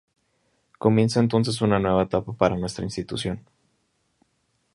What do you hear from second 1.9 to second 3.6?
etapa para nuestra institución.